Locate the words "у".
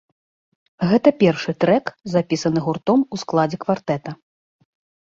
3.13-3.25